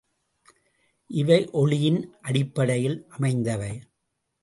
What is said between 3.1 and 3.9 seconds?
அமைந்தவை.